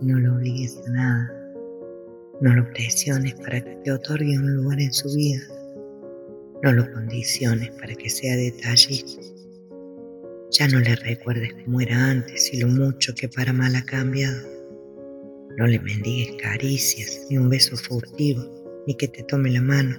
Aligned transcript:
No 0.00 0.18
lo 0.18 0.34
obligues 0.34 0.80
a 0.86 0.90
nada. 0.90 1.30
No 2.40 2.54
lo 2.54 2.66
presiones 2.70 3.34
para 3.34 3.62
que 3.62 3.76
te 3.84 3.92
otorgue 3.92 4.38
un 4.38 4.56
lugar 4.56 4.80
en 4.80 4.92
su 4.94 5.14
vida. 5.14 5.42
No 6.62 6.72
lo 6.72 6.90
condiciones 6.90 7.70
para 7.72 7.94
que 7.94 8.08
sea 8.08 8.34
detallista. 8.34 9.20
Ya 10.52 10.68
no 10.68 10.80
le 10.80 10.96
recuerdes 10.96 11.52
cómo 11.64 11.82
era 11.82 12.10
antes 12.10 12.52
y 12.54 12.60
lo 12.60 12.68
mucho 12.68 13.14
que 13.14 13.28
para 13.28 13.52
mal 13.52 13.76
ha 13.76 13.84
cambiado. 13.84 14.40
No 15.58 15.66
le 15.66 15.78
mendigues 15.80 16.34
caricias, 16.40 17.26
ni 17.28 17.36
un 17.36 17.50
beso 17.50 17.76
furtivo, 17.76 18.42
ni 18.86 18.94
que 18.94 19.08
te 19.08 19.22
tome 19.24 19.50
la 19.50 19.60
mano. 19.60 19.98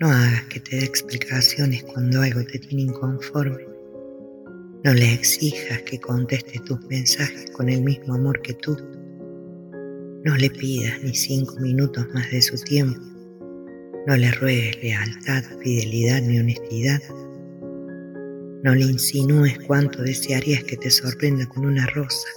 No 0.00 0.08
hagas 0.10 0.44
que 0.50 0.60
te 0.60 0.76
dé 0.76 0.84
explicaciones 0.84 1.82
cuando 1.84 2.20
algo 2.20 2.44
te 2.44 2.58
tiene 2.58 2.82
inconforme. 2.82 3.73
No 4.84 4.92
le 4.92 5.14
exijas 5.14 5.80
que 5.84 5.98
conteste 5.98 6.60
tus 6.66 6.78
mensajes 6.88 7.50
con 7.52 7.70
el 7.70 7.80
mismo 7.80 8.16
amor 8.16 8.42
que 8.42 8.52
tú. 8.52 8.76
No 10.24 10.36
le 10.36 10.50
pidas 10.50 11.02
ni 11.02 11.14
cinco 11.14 11.56
minutos 11.58 12.06
más 12.12 12.30
de 12.30 12.42
su 12.42 12.58
tiempo. 12.58 13.00
No 14.06 14.14
le 14.14 14.30
ruegues 14.32 14.82
lealtad, 14.82 15.42
fidelidad 15.62 16.20
ni 16.20 16.38
honestidad. 16.38 17.00
No 18.62 18.74
le 18.74 18.84
insinúes 18.84 19.58
cuánto 19.66 20.02
desearías 20.02 20.62
que 20.64 20.76
te 20.76 20.90
sorprenda 20.90 21.46
con 21.46 21.64
una 21.64 21.86
rosa. 21.86 22.28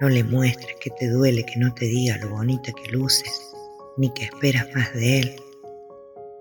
No 0.00 0.08
le 0.08 0.24
muestres 0.24 0.74
que 0.80 0.90
te 0.98 1.08
duele 1.08 1.46
que 1.46 1.60
no 1.60 1.72
te 1.72 1.84
diga 1.84 2.18
lo 2.18 2.30
bonita 2.30 2.72
que 2.72 2.90
luces, 2.90 3.54
ni 3.96 4.12
que 4.12 4.24
esperas 4.24 4.66
más 4.74 4.92
de 4.92 5.20
él. 5.20 5.36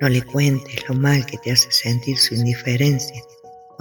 No 0.01 0.09
le 0.09 0.23
cuentes 0.23 0.89
lo 0.89 0.95
mal 0.95 1.23
que 1.27 1.37
te 1.37 1.51
hace 1.51 1.71
sentir 1.71 2.17
su 2.17 2.33
indiferencia 2.33 3.21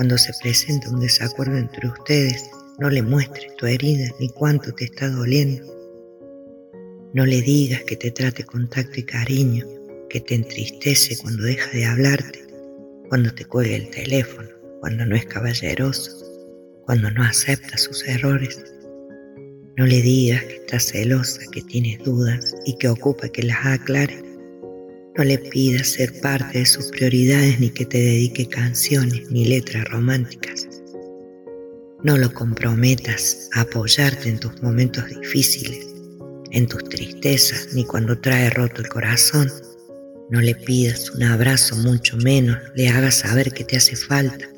cuando 0.02 0.18
se 0.18 0.32
presenta 0.42 0.90
un 0.90 0.98
desacuerdo 0.98 1.56
entre 1.56 1.86
ustedes, 1.86 2.50
no 2.80 2.90
le 2.90 3.02
muestres 3.02 3.54
tu 3.54 3.66
herida 3.66 4.10
ni 4.18 4.28
cuánto 4.30 4.72
te 4.72 4.86
está 4.86 5.08
doliendo. 5.08 5.64
No 7.14 7.24
le 7.24 7.40
digas 7.40 7.84
que 7.84 7.94
te 7.94 8.10
trate 8.10 8.42
con 8.42 8.68
tacto 8.68 8.98
y 8.98 9.04
cariño, 9.04 9.64
que 10.10 10.18
te 10.18 10.34
entristece 10.34 11.16
cuando 11.18 11.44
deja 11.44 11.70
de 11.70 11.84
hablarte, 11.84 12.44
cuando 13.10 13.32
te 13.32 13.44
cuelga 13.44 13.76
el 13.76 13.90
teléfono, 13.90 14.48
cuando 14.80 15.06
no 15.06 15.14
es 15.14 15.24
caballeroso, 15.26 16.10
cuando 16.84 17.08
no 17.12 17.22
acepta 17.22 17.78
sus 17.78 18.04
errores. 18.08 18.60
No 19.76 19.86
le 19.86 20.02
digas 20.02 20.42
que 20.42 20.56
estás 20.56 20.86
celosa, 20.86 21.42
que 21.52 21.62
tienes 21.62 22.00
dudas 22.00 22.56
y 22.66 22.76
que 22.76 22.88
ocupa 22.88 23.28
que 23.28 23.44
las 23.44 23.64
aclare. 23.64 24.20
No 25.14 25.24
le 25.24 25.36
pidas 25.36 25.88
ser 25.88 26.18
parte 26.22 26.60
de 26.60 26.64
sus 26.64 26.86
prioridades 26.86 27.60
ni 27.60 27.68
que 27.68 27.84
te 27.84 27.98
dedique 27.98 28.48
canciones 28.48 29.30
ni 29.30 29.44
letras 29.44 29.84
románticas. 29.90 30.66
No 32.02 32.16
lo 32.16 32.32
comprometas 32.32 33.50
a 33.52 33.60
apoyarte 33.60 34.30
en 34.30 34.40
tus 34.40 34.62
momentos 34.62 35.04
difíciles, 35.08 35.86
en 36.52 36.66
tus 36.66 36.84
tristezas, 36.84 37.74
ni 37.74 37.84
cuando 37.84 38.18
trae 38.18 38.48
roto 38.48 38.80
el 38.80 38.88
corazón. 38.88 39.52
No 40.30 40.40
le 40.40 40.54
pidas 40.54 41.10
un 41.10 41.24
abrazo, 41.24 41.76
mucho 41.76 42.16
menos 42.16 42.56
le 42.74 42.88
hagas 42.88 43.16
saber 43.16 43.52
que 43.52 43.64
te 43.64 43.76
hace 43.76 43.96
falta, 43.96 44.48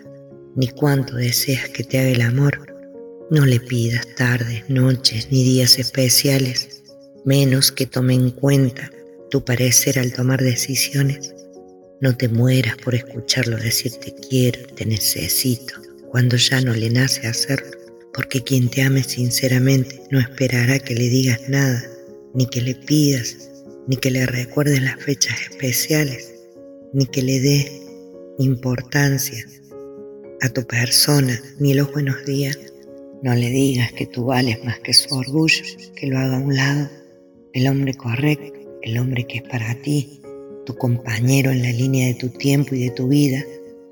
ni 0.55 0.69
cuánto 0.69 1.17
deseas 1.17 1.69
que 1.71 1.83
te 1.83 1.99
haga 1.99 2.11
el 2.11 2.23
amor. 2.23 2.65
No 3.29 3.45
le 3.45 3.59
pidas 3.59 4.07
tardes, 4.15 4.63
noches, 4.69 5.33
ni 5.33 5.43
días 5.43 5.81
especiales, 5.81 6.85
menos 7.25 7.73
que 7.73 7.87
tome 7.87 8.15
en 8.15 8.31
cuenta 8.31 8.89
tu 9.35 9.45
parecer 9.45 9.99
al 9.99 10.13
tomar 10.13 10.41
decisiones. 10.41 11.35
No 12.01 12.17
te 12.17 12.29
mueras 12.29 12.77
por 12.77 12.95
escucharlo 12.95 13.57
decir 13.57 13.91
te 13.95 14.15
quiero, 14.15 14.65
te 14.77 14.87
necesito, 14.87 15.75
cuando 16.09 16.37
ya 16.37 16.61
no 16.61 16.73
le 16.73 16.89
nace 16.89 17.27
hacerlo, 17.27 17.77
porque 18.13 18.45
quien 18.45 18.69
te 18.69 18.83
ame 18.83 19.03
sinceramente 19.03 20.01
no 20.13 20.21
esperará 20.21 20.79
que 20.79 20.95
le 20.95 21.09
digas 21.09 21.41
nada, 21.49 21.83
ni 22.33 22.47
que 22.47 22.61
le 22.61 22.77
pidas, 22.77 23.51
ni 23.89 23.97
que 23.97 24.13
le 24.13 24.25
recuerdes 24.25 24.81
las 24.81 25.03
fechas 25.03 25.35
especiales, 25.51 26.33
ni 26.93 27.05
que 27.07 27.23
le 27.23 27.41
dé 27.41 27.83
importancia 28.39 29.45
a 30.43 30.49
tu 30.49 30.65
persona, 30.65 31.43
ni 31.59 31.75
los 31.75 31.91
buenos 31.91 32.25
días. 32.25 32.57
No 33.25 33.35
le 33.35 33.51
digas 33.51 33.93
que 33.95 34.07
tú 34.07 34.27
vales 34.27 34.63
más 34.65 34.79
que 34.79 34.95
su 34.95 35.13
orgullo, 35.13 35.65
que 35.97 36.07
lo 36.07 36.21
haga 36.21 36.37
a 36.37 36.41
un 36.41 36.55
lado, 36.55 36.89
el 37.53 37.67
hombre 37.67 37.95
correcto 37.95 38.54
el 38.85 38.99
hombre 38.99 39.25
que 39.25 39.39
es 39.39 39.43
para 39.45 39.75
ti, 39.81 40.21
tu 40.67 40.77
compañero 40.77 41.51
en 41.51 41.63
la 41.63 41.73
línea 41.73 42.07
de 42.07 42.15
tu 42.15 42.29
tiempo 42.29 42.75
y 42.75 42.85
de 42.85 42.91
tu 42.91 43.09
vida, 43.09 43.43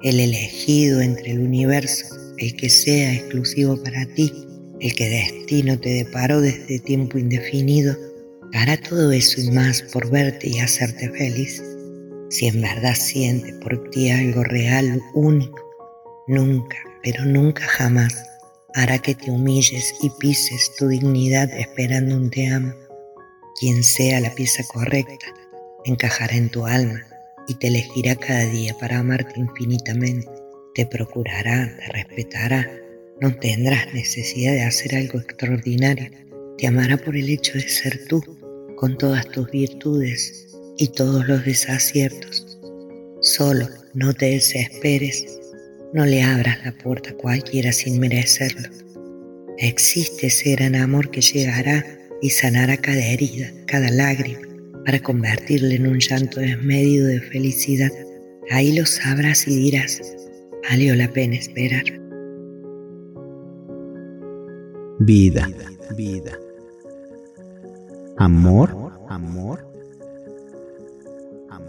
el 0.03 0.21
elegido 0.21 1.01
entre 1.01 1.33
el 1.33 1.41
universo, 1.41 2.15
el 2.37 2.55
que 2.57 2.69
sea 2.69 3.15
exclusivo 3.15 3.83
para 3.83 4.05
ti, 4.15 4.31
el 4.81 4.95
que 4.95 5.09
destino 5.09 5.79
te 5.79 5.89
deparó 5.91 6.43
desde 6.43 6.79
tiempo 6.79 7.17
indefinido, 7.17 7.97
hará 8.53 8.77
todo 8.77 9.13
eso 9.13 9.41
y 9.41 9.51
más 9.51 9.81
por 9.81 10.11
verte 10.11 10.51
y 10.51 10.59
hacerte 10.59 11.09
feliz. 11.11 11.63
Si 12.29 12.47
en 12.47 12.61
verdad 12.61 12.95
siente 12.95 13.55
por 13.55 13.91
ti 13.91 14.11
algo 14.11 14.45
real, 14.45 15.01
único, 15.15 15.59
nunca, 16.27 16.77
pero 17.03 17.25
nunca 17.25 17.63
jamás 17.63 18.15
hará 18.75 18.99
que 18.99 19.15
te 19.15 19.31
humilles 19.31 19.95
y 20.03 20.11
pises 20.19 20.71
tu 20.79 20.89
dignidad 20.89 21.51
esperando 21.59 22.17
un 22.17 22.31
te 22.31 22.49
amo 22.49 22.82
quien 23.59 23.83
sea 23.83 24.21
la 24.21 24.35
pieza 24.35 24.63
correcta, 24.65 25.27
encajará 25.85 26.37
en 26.37 26.49
tu 26.49 26.67
alma 26.67 27.07
y 27.49 27.55
te 27.55 27.69
elegirá 27.69 28.17
cada 28.17 28.45
día 28.47 28.77
para 28.79 28.99
amarte 28.99 29.41
infinitamente. 29.41 30.29
Te 30.75 30.87
procurará, 30.87 31.77
te 31.77 31.93
respetará, 31.93 32.71
no 33.21 33.35
tendrás 33.37 33.93
necesidad 33.93 34.53
de 34.53 34.63
hacer 34.63 34.95
algo 34.95 35.19
extraordinario. 35.19 36.11
Te 36.59 36.67
amará 36.67 36.97
por 36.97 37.17
el 37.17 37.29
hecho 37.29 37.55
de 37.55 37.69
ser 37.69 38.07
tú, 38.09 38.23
con 38.77 38.97
todas 38.97 39.27
tus 39.29 39.51
virtudes 39.51 40.49
y 40.79 40.89
todos 40.89 41.27
los 41.29 41.45
desaciertos. 41.45 42.59
Solo 43.21 43.69
no 43.95 44.15
te 44.15 44.27
desesperes, 44.27 45.39
no 45.93 46.05
le 46.07 46.23
abras 46.23 46.65
la 46.65 46.73
puerta 46.73 47.11
a 47.11 47.15
cualquiera 47.15 47.73
sin 47.73 48.01
merecerlo. 48.01 48.69
Existe 49.59 50.29
ese 50.29 50.53
gran 50.53 50.75
amor 50.75 51.11
que 51.11 51.21
llegará 51.21 51.85
y 52.23 52.31
sanará 52.31 52.77
cada 52.77 53.05
herida, 53.05 53.53
cada 53.67 53.91
lágrima, 53.91 54.41
para 54.87 55.01
convertirle 55.01 55.75
en 55.75 55.89
un 55.89 55.99
llanto 55.99 56.41
desmedido 56.41 57.09
de 57.09 57.21
felicidad. 57.21 57.91
Ahí 58.51 58.73
lo 58.73 58.87
sabrás 58.87 59.47
y 59.47 59.57
dirás, 59.57 60.01
valió 60.71 60.95
la 60.95 61.09
pena 61.09 61.35
esperar. 61.35 61.85
Vida, 65.01 65.51
vida. 65.97 66.39
Amor, 68.19 68.93
amor. 69.09 69.67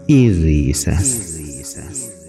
Y 0.06 0.30
risas. 0.30 1.38
Y 1.40 1.56
risas. 1.56 2.23